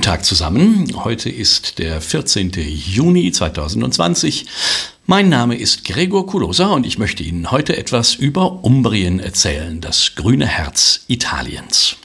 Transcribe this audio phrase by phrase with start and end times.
[0.00, 0.90] Guten Tag zusammen.
[1.04, 2.52] Heute ist der 14.
[2.54, 4.46] Juni 2020.
[5.04, 10.14] Mein Name ist Gregor Kulosa und ich möchte Ihnen heute etwas über Umbrien erzählen, das
[10.14, 11.96] grüne Herz Italiens.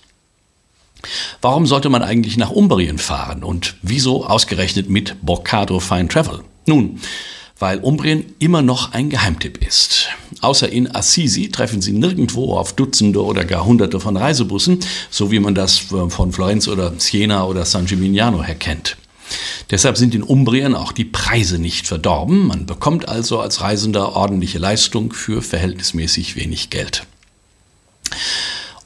[1.40, 6.44] Warum sollte man eigentlich nach Umbrien fahren und wieso ausgerechnet mit Boccado Fine Travel?
[6.66, 7.00] Nun,
[7.60, 10.10] weil Umbrien immer noch ein Geheimtipp ist.
[10.46, 15.40] Außer in Assisi treffen Sie nirgendwo auf Dutzende oder gar Hunderte von Reisebussen, so wie
[15.40, 18.96] man das von Florenz oder Siena oder San Gimignano her kennt.
[19.72, 22.46] Deshalb sind in Umbrien auch die Preise nicht verdorben.
[22.46, 27.08] Man bekommt also als Reisender ordentliche Leistung für verhältnismäßig wenig Geld.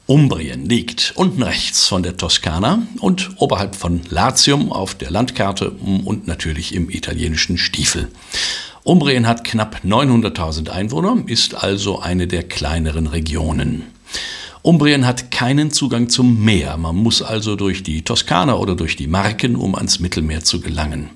[0.06, 6.26] Umbrien liegt unten rechts von der Toskana und oberhalb von Latium auf der Landkarte und
[6.26, 8.08] natürlich im italienischen Stiefel.
[8.90, 13.84] Umbrien hat knapp 900.000 Einwohner, ist also eine der kleineren Regionen.
[14.62, 19.06] Umbrien hat keinen Zugang zum Meer, man muss also durch die Toskana oder durch die
[19.06, 21.10] Marken, um ans Mittelmeer zu gelangen.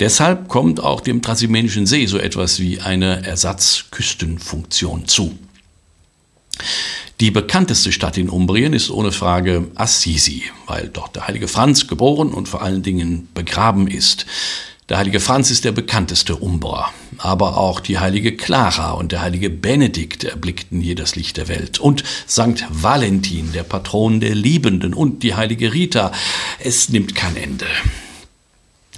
[0.00, 5.38] Deshalb kommt auch dem Trasimenischen See so etwas wie eine Ersatzküstenfunktion zu.
[7.20, 12.32] Die bekannteste Stadt in Umbrien ist ohne Frage Assisi, weil dort der heilige Franz geboren
[12.32, 14.26] und vor allen Dingen begraben ist.
[14.88, 19.50] Der heilige Franz ist der bekannteste Umbrer, aber auch die heilige Clara und der heilige
[19.50, 25.24] Benedikt erblickten hier das Licht der Welt und Sankt Valentin, der Patron der Liebenden und
[25.24, 26.12] die heilige Rita.
[26.60, 27.66] Es nimmt kein Ende.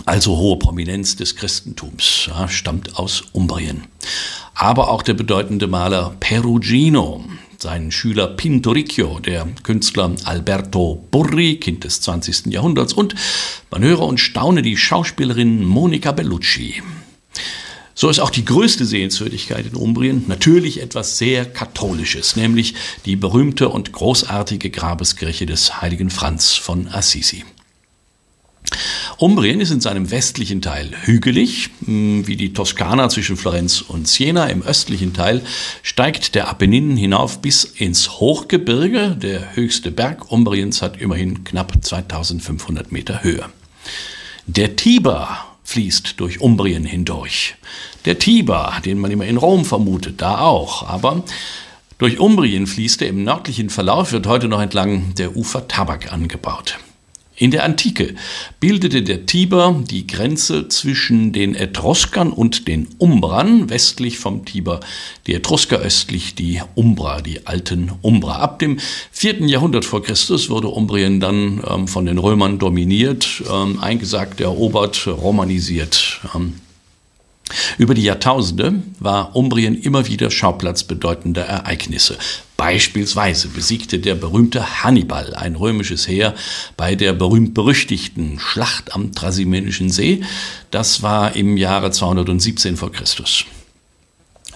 [0.04, 3.84] Also hohe Prominenz des Christentums ja, stammt aus Umbrien.
[4.54, 7.24] Aber auch der bedeutende Maler Perugino,
[7.60, 12.46] sein Schüler Pinturicchio, der Künstler Alberto Burri, Kind des 20.
[12.46, 13.14] Jahrhunderts, und
[13.70, 16.82] man höre und staune die Schauspielerin Monica Bellucci.
[17.94, 22.74] So ist auch die größte Sehenswürdigkeit in Umbrien natürlich etwas sehr Katholisches, nämlich
[23.06, 27.44] die berühmte und großartige Grabeskirche des heiligen Franz von Assisi.
[29.20, 34.46] Umbrien ist in seinem westlichen Teil hügelig, hm, wie die Toskana zwischen Florenz und Siena.
[34.46, 35.42] Im östlichen Teil
[35.82, 39.16] steigt der Apennin hinauf bis ins Hochgebirge.
[39.20, 43.46] Der höchste Berg Umbriens hat immerhin knapp 2500 Meter Höhe.
[44.46, 47.56] Der Tiber fließt durch Umbrien hindurch.
[48.04, 50.86] Der Tiber, den man immer in Rom vermutet, da auch.
[50.88, 51.24] Aber
[51.98, 56.78] durch Umbrien fließt er im nördlichen Verlauf, wird heute noch entlang der Ufer Tabak angebaut.
[57.38, 58.16] In der Antike
[58.58, 64.80] bildete der Tiber die Grenze zwischen den Etruskern und den Umbrern, westlich vom Tiber
[65.28, 68.40] die Etrusker, östlich die Umbra, die alten Umbra.
[68.40, 68.78] Ab dem
[69.12, 75.06] vierten Jahrhundert vor Christus wurde Umbrien dann ähm, von den Römern dominiert, ähm, eingesagt, erobert,
[75.06, 76.20] romanisiert.
[76.34, 76.54] Ähm,
[77.78, 82.18] über die Jahrtausende war Umbrien immer wieder Schauplatz bedeutender Ereignisse.
[82.56, 86.34] Beispielsweise besiegte der berühmte Hannibal ein römisches Heer
[86.76, 90.22] bei der berühmt-berüchtigten Schlacht am Trasimenischen See.
[90.70, 93.44] Das war im Jahre 217 vor Christus.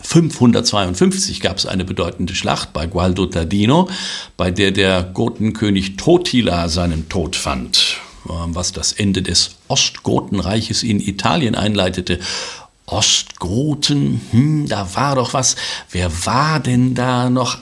[0.02, 3.88] 552 gab es eine bedeutende Schlacht bei Gualdo Tardino,
[4.36, 11.54] bei der der Gotenkönig Totila seinen Tod fand was das Ende des Ostgotenreiches in Italien
[11.54, 12.20] einleitete
[12.92, 15.56] Ostgoten, hm, da war doch was.
[15.90, 17.58] Wer war denn da noch?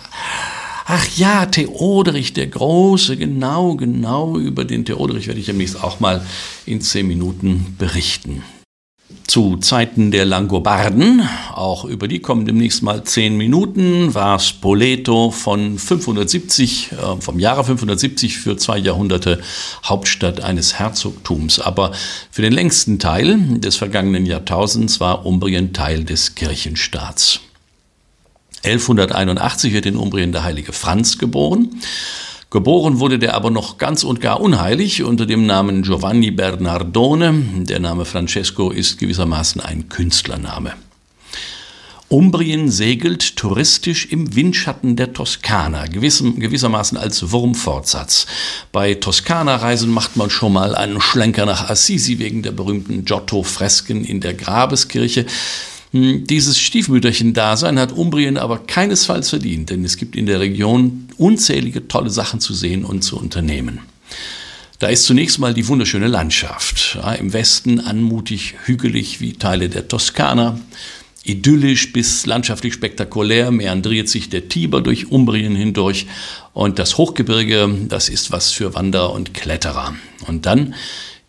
[0.87, 6.27] Ach ja, Theoderich der Große, genau, genau, über den Theoderich werde ich demnächst auch mal
[6.67, 8.43] in zehn Minuten berichten
[9.26, 11.22] zu Zeiten der Langobarden,
[11.54, 17.65] auch über die kommen demnächst mal zehn Minuten, war Spoleto von 570, äh, vom Jahre
[17.65, 19.41] 570 für zwei Jahrhunderte
[19.84, 21.60] Hauptstadt eines Herzogtums.
[21.60, 21.93] Aber
[22.31, 27.41] für den längsten Teil des vergangenen Jahrtausends war Umbrien Teil des Kirchenstaats.
[28.65, 31.81] 1181 wird in Umbrien der heilige Franz geboren.
[32.50, 37.44] Geboren wurde der aber noch ganz und gar unheilig unter dem Namen Giovanni Bernardone.
[37.59, 40.72] Der Name Francesco ist gewissermaßen ein Künstlername.
[42.09, 48.26] Umbrien segelt touristisch im Windschatten der Toskana, gewissermaßen als Wurmfortsatz.
[48.73, 54.20] Bei Toskana-Reisen macht man schon mal einen Schlenker nach Assisi wegen der berühmten Giotto-Fresken in
[54.20, 55.25] der Grabeskirche.
[55.92, 61.88] Hm, dieses Stiefmütterchen-Dasein hat Umbrien aber keinesfalls verdient, denn es gibt in der Region unzählige
[61.88, 63.81] tolle Sachen zu sehen und zu unternehmen.
[64.78, 66.94] Da ist zunächst mal die wunderschöne Landschaft.
[66.94, 70.58] Ja, Im Westen anmutig, hügelig wie Teile der Toskana.
[71.22, 76.06] Idyllisch bis landschaftlich spektakulär meandriert sich der Tiber durch Umbrien hindurch.
[76.54, 79.94] Und das Hochgebirge, das ist was für Wanderer und Kletterer.
[80.26, 80.75] Und dann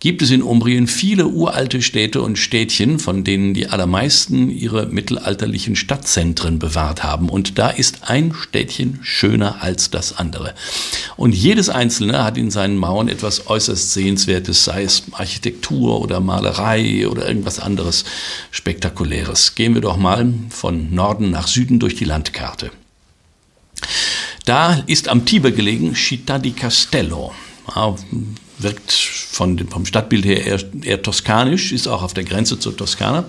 [0.01, 5.75] gibt es in Umbrien viele uralte Städte und Städtchen, von denen die allermeisten ihre mittelalterlichen
[5.75, 7.29] Stadtzentren bewahrt haben.
[7.29, 10.55] Und da ist ein Städtchen schöner als das andere.
[11.17, 17.07] Und jedes einzelne hat in seinen Mauern etwas äußerst Sehenswertes, sei es Architektur oder Malerei
[17.07, 18.03] oder irgendwas anderes
[18.49, 19.53] Spektakuläres.
[19.53, 22.71] Gehen wir doch mal von Norden nach Süden durch die Landkarte.
[24.45, 27.33] Da ist am Tiber gelegen Città di Castello
[28.63, 33.25] wirkt von, vom Stadtbild her eher, eher, toskanisch, ist auch auf der Grenze zur Toskana.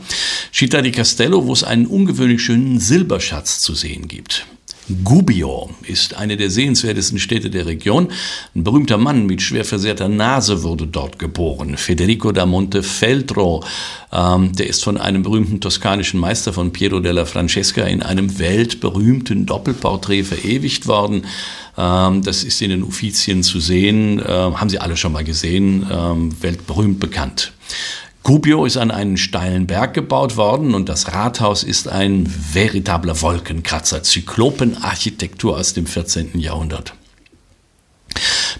[0.52, 4.46] Città di Castello, wo es einen ungewöhnlich schönen Silberschatz zu sehen gibt.
[5.04, 8.08] Gubbio ist eine der sehenswertesten Städte der Region.
[8.54, 11.76] Ein berühmter Mann mit schwer versehrter Nase wurde dort geboren.
[11.76, 13.64] Federico da Montefeltro,
[14.12, 19.46] ähm, der ist von einem berühmten toskanischen Meister von Piero della Francesca in einem weltberühmten
[19.46, 21.26] Doppelporträt verewigt worden.
[21.78, 25.86] Ähm, das ist in den Uffizien zu sehen, äh, haben Sie alle schon mal gesehen,
[25.90, 27.52] ähm, weltberühmt bekannt.
[28.22, 34.04] Gubbio ist an einen steilen Berg gebaut worden und das Rathaus ist ein veritabler Wolkenkratzer,
[34.04, 36.38] Zyklopenarchitektur aus dem 14.
[36.38, 36.94] Jahrhundert.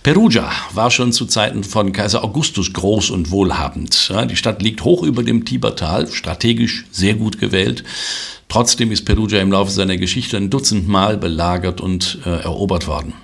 [0.03, 4.12] Perugia war schon zu Zeiten von Kaiser Augustus groß und wohlhabend.
[4.29, 7.85] Die Stadt liegt hoch über dem Tibertal, strategisch sehr gut gewählt.
[8.49, 13.15] Trotzdem ist Perugia im Laufe seiner Geschichte ein Dutzend Mal belagert und äh, erobert worden.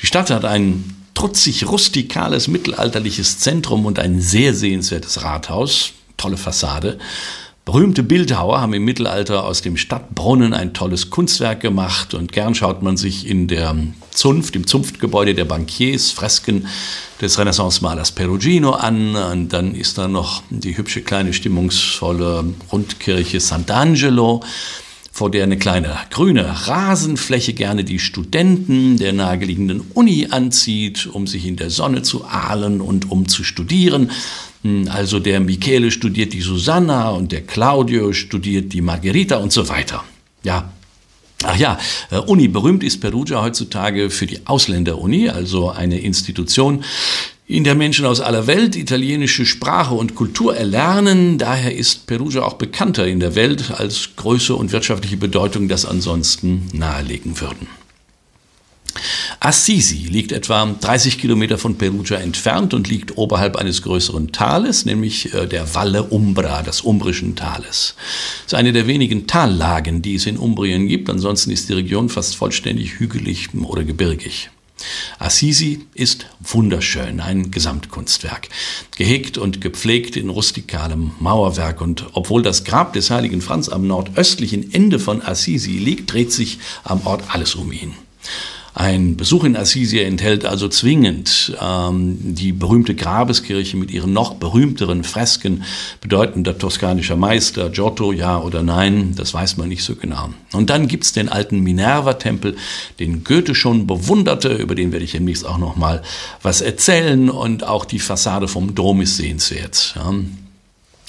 [0.00, 6.98] Die Stadt hat ein trutzig rustikales mittelalterliches Zentrum und ein sehr sehenswertes Rathaus, tolle Fassade.
[7.64, 12.82] Berühmte Bildhauer haben im Mittelalter aus dem Stadtbrunnen ein tolles Kunstwerk gemacht und gern schaut
[12.82, 13.74] man sich in der
[14.12, 16.68] Zunft, im Zunftgebäude der Bankiers, Fresken
[17.20, 19.16] des Renaissance-Malers Perugino an.
[19.16, 24.44] Und dann ist da noch die hübsche kleine stimmungsvolle Rundkirche Sant'Angelo
[25.16, 31.46] vor der eine kleine grüne Rasenfläche gerne die Studenten der nahegelegenen Uni anzieht, um sich
[31.46, 34.10] in der Sonne zu ahlen und um zu studieren.
[34.62, 39.70] Hm, also der Michele studiert die Susanna und der Claudio studiert die Margherita und so
[39.70, 40.04] weiter.
[40.42, 40.70] Ja,
[41.44, 41.78] Ach ja,
[42.10, 46.84] äh, Uni berühmt ist Perugia heutzutage für die Ausländer-Uni, also eine Institution,
[47.48, 51.38] in der Menschen aus aller Welt italienische Sprache und Kultur erlernen.
[51.38, 56.68] Daher ist Perugia auch bekannter in der Welt als Größe und wirtschaftliche Bedeutung das ansonsten
[56.72, 57.68] nahelegen würden.
[59.40, 65.34] Assisi liegt etwa 30 Kilometer von Perugia entfernt und liegt oberhalb eines größeren Tales, nämlich
[65.34, 67.94] äh, der Valle Umbra, des Umbrischen Tales.
[68.40, 71.10] Es ist eine der wenigen Tallagen, die es in Umbrien gibt.
[71.10, 74.50] Ansonsten ist die Region fast vollständig hügelig oder gebirgig.
[75.18, 78.48] Assisi ist wunderschön, ein Gesamtkunstwerk,
[78.96, 84.72] gehegt und gepflegt in rustikalem Mauerwerk und obwohl das Grab des heiligen Franz am nordöstlichen
[84.74, 87.94] Ende von Assisi liegt, dreht sich am Ort alles um ihn.
[88.78, 95.02] Ein Besuch in Assisi enthält also zwingend ähm, die berühmte Grabeskirche mit ihren noch berühmteren
[95.02, 95.64] Fresken
[96.02, 100.28] bedeutender toskanischer Meister, Giotto, ja oder nein, das weiß man nicht so genau.
[100.52, 102.54] Und dann gibt's den alten Minerva-Tempel,
[103.00, 106.02] den Goethe schon bewunderte, über den werde ich demnächst auch noch mal
[106.42, 109.94] was erzählen und auch die Fassade vom Dom ist sehenswert.
[109.96, 110.12] Ja.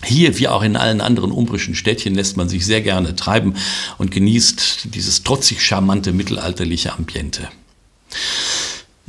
[0.03, 3.55] Hier, wie auch in allen anderen umbrischen Städtchen, lässt man sich sehr gerne treiben
[3.97, 7.47] und genießt dieses trotzig charmante mittelalterliche Ambiente.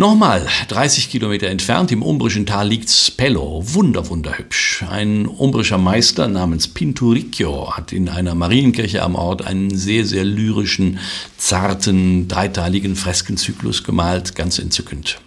[0.01, 4.85] Nochmal, 30 Kilometer entfernt im umbrischen Tal liegt Spello, wunder, wunderhübsch.
[4.89, 11.01] Ein umbrischer Meister namens Pinturicchio hat in einer Marienkirche am Ort einen sehr, sehr lyrischen,
[11.37, 15.19] zarten, dreiteiligen Freskenzyklus gemalt, ganz entzückend.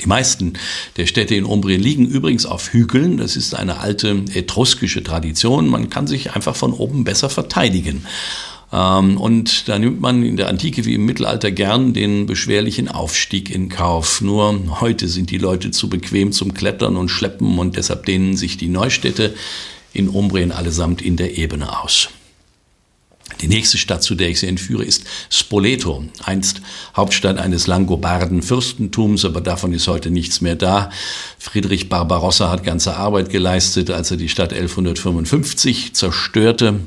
[0.00, 0.54] Die meisten
[0.96, 3.16] der Städte in Umbrien liegen übrigens auf Hügeln.
[3.18, 5.68] Das ist eine alte etruskische Tradition.
[5.68, 8.04] Man kann sich einfach von oben besser verteidigen.
[8.72, 13.50] Ähm, und da nimmt man in der Antike wie im Mittelalter gern den beschwerlichen Aufstieg
[13.50, 14.20] in Kauf.
[14.20, 18.56] Nur heute sind die Leute zu bequem zum Klettern und Schleppen und deshalb dehnen sich
[18.56, 19.34] die Neustädte
[19.92, 22.08] in Umbrien allesamt in der Ebene aus.
[23.40, 26.60] Die nächste Stadt, zu der ich Sie entführe, ist Spoleto, einst
[26.94, 30.90] Hauptstadt eines langobarden Fürstentums, aber davon ist heute nichts mehr da.
[31.38, 36.80] Friedrich Barbarossa hat ganze Arbeit geleistet, als er die Stadt 1155 zerstörte.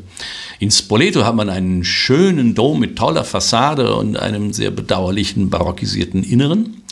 [0.60, 6.24] In Spoleto hat man einen schönen Dom mit toller Fassade und einem sehr bedauerlichen barockisierten
[6.24, 6.84] Inneren.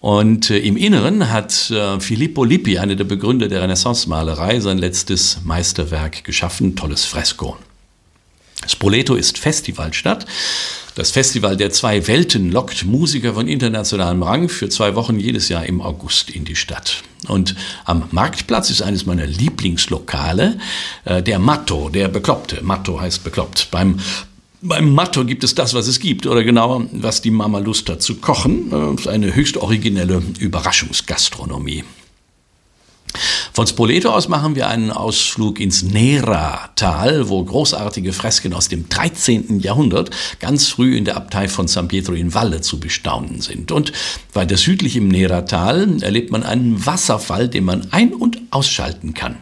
[0.00, 5.38] Und äh, im Inneren hat äh, Filippo Lippi, einer der Begründer der Renaissance-Malerei, sein letztes
[5.44, 7.56] Meisterwerk geschaffen, tolles Fresko.
[8.66, 10.26] Spoleto ist Festivalstadt.
[10.94, 15.66] Das Festival der zwei Welten lockt Musiker von internationalem Rang für zwei Wochen jedes Jahr
[15.66, 17.02] im August in die Stadt.
[17.26, 20.58] Und am Marktplatz ist eines meiner Lieblingslokale,
[21.04, 22.62] äh, der Matto, der Bekloppte.
[22.62, 23.68] Matto heißt bekloppt.
[23.70, 23.98] Beim
[24.66, 28.00] beim Matto gibt es das, was es gibt, oder genauer, was die Mama Lust hat
[28.00, 28.72] zu kochen.
[29.04, 31.84] Äh, eine höchst originelle Überraschungsgastronomie.
[33.56, 39.60] Von Spoleto aus machen wir einen Ausflug ins Nera-Tal, wo großartige Fresken aus dem 13.
[39.60, 43.70] Jahrhundert ganz früh in der Abtei von San Pietro in Valle zu bestaunen sind.
[43.70, 43.92] Und
[44.32, 49.36] weiter südlich im Nera-Tal erlebt man einen Wasserfall, den man ein- und ausschalten kann.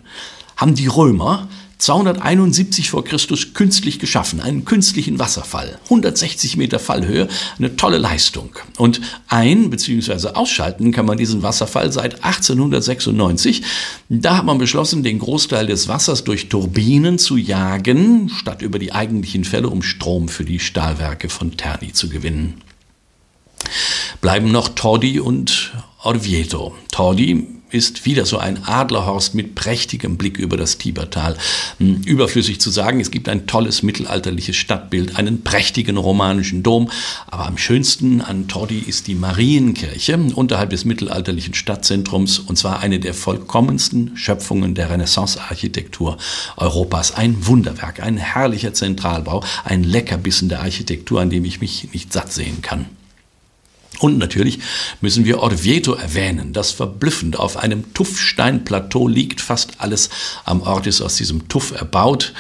[0.59, 1.49] Haben die Römer
[1.83, 7.27] 271 vor Christus künstlich geschaffen, einen künstlichen Wasserfall, 160 Meter Fallhöhe,
[7.59, 8.51] eine tolle Leistung.
[8.79, 10.29] Und ein- bzw.
[10.29, 13.63] ausschalten kann man diesen Wasserfall seit 1896.
[14.09, 18.93] Da hat man beschlossen, den Großteil des Wassers durch Turbinen zu jagen, statt über die
[18.93, 22.61] eigentlichen Fälle, um Strom für die Stahlwerke von Terni zu gewinnen.
[24.21, 25.73] Bleiben noch Todi und
[26.05, 26.77] Orvieto.
[26.93, 31.37] Todi ist wieder so ein Adlerhorst mit prächtigem Blick über das Tibertal.
[31.79, 36.91] Hm, überflüssig zu sagen, es gibt ein tolles mittelalterliches Stadtbild, einen prächtigen romanischen Dom,
[37.27, 43.01] aber am schönsten an Todi ist die Marienkirche unterhalb des mittelalterlichen Stadtzentrums und zwar eine
[43.01, 46.19] der vollkommensten Schöpfungen der Renaissance-Architektur
[46.57, 47.15] Europas.
[47.15, 52.33] Ein Wunderwerk, ein herrlicher Zentralbau, ein Leckerbissen der Architektur, an dem ich mich nicht satt
[52.33, 52.87] sehen kann.
[54.03, 54.59] Und natürlich
[55.01, 59.41] müssen wir Orvieto erwähnen, das verblüffend auf einem Tuffsteinplateau liegt.
[59.41, 60.11] Fast alles
[60.45, 62.33] am Ort ist aus diesem Tuff erbaut.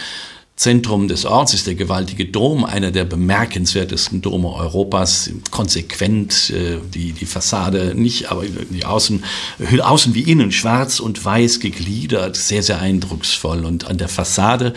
[0.56, 5.30] Zentrum des Orts ist der gewaltige Dom, einer der bemerkenswertesten Dome Europas.
[5.52, 9.22] Konsequent äh, die, die Fassade nicht, aber die Außen,
[9.80, 13.64] außen wie innen schwarz und weiß gegliedert, sehr, sehr eindrucksvoll.
[13.64, 14.74] Und an der Fassade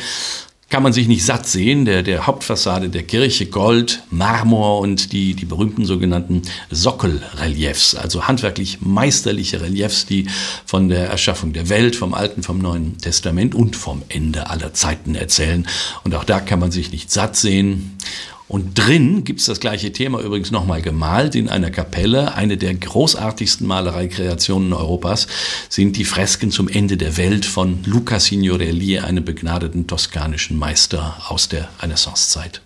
[0.69, 1.86] kann man sich nicht satt sehen.
[1.86, 6.41] Der, der Hauptfassade der Kirche Gold, Marmor und die, die berühmten sogenannten
[6.72, 10.27] Sockelreliefs, also handwerklich meisterliche Reliefs, die
[10.65, 15.15] von der Erschaffung der Welt, vom Alten, vom Neuen Testament und vom Ende aller Zeiten
[15.15, 15.67] erzählen.
[16.03, 17.98] Und auch da kann man sich nicht satt sehen.
[18.47, 22.35] Und drin gibt es das gleiche Thema übrigens nochmal gemalt in einer Kapelle.
[22.35, 25.27] Eine der großartigsten Malereikreationen Europas
[25.67, 31.49] sind die Fresken zum Ende der Welt von Luca Signorelli, einem begnadeten toskanischen Meister aus
[31.49, 32.61] der Renaissancezeit.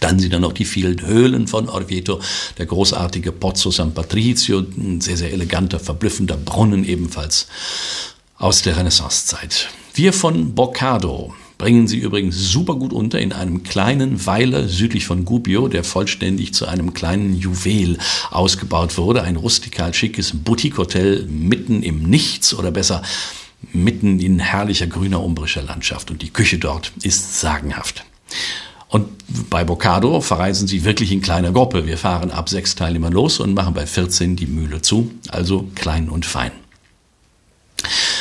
[0.00, 2.20] Dann sind da noch die vielen Höhlen von Orvieto,
[2.58, 7.48] der großartige Pozzo San Patrizio, ein sehr, sehr eleganter, verblüffender Brunnen ebenfalls
[8.36, 9.70] aus der Renaissancezeit.
[9.94, 15.24] Wir von Boccado bringen sie übrigens super gut unter in einem kleinen Weiler südlich von
[15.24, 17.98] Gubbio, der vollständig zu einem kleinen Juwel
[18.30, 19.22] ausgebaut wurde.
[19.22, 23.02] Ein rustikal schickes Boutique-Hotel mitten im Nichts oder besser
[23.72, 26.12] mitten in herrlicher grüner umbrischer Landschaft.
[26.12, 28.04] Und die Küche dort ist sagenhaft.
[28.86, 29.08] Und
[29.50, 31.86] bei Bocado verreisen Sie wirklich in kleiner Gruppe.
[31.86, 35.10] Wir fahren ab sechs Teilnehmern los und machen bei 14 die Mühle zu.
[35.28, 36.52] Also klein und fein.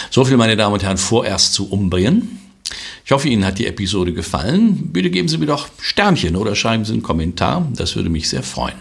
[0.09, 2.39] So viel, meine Damen und Herren, vorerst zu Umbrien.
[3.05, 4.91] Ich hoffe, Ihnen hat die Episode gefallen.
[4.91, 7.67] Bitte geben Sie mir doch Sternchen oder schreiben Sie einen Kommentar.
[7.75, 8.75] Das würde mich sehr freuen.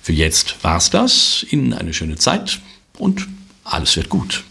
[0.00, 1.44] Für jetzt war's das.
[1.50, 2.60] Ihnen eine schöne Zeit
[2.98, 3.26] und
[3.64, 4.44] alles wird gut.